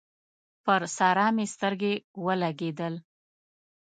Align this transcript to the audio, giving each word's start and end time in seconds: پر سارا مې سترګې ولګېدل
پر 0.63 0.81
سارا 0.97 1.27
مې 1.35 1.45
سترګې 1.53 1.93
ولګېدل 2.25 2.93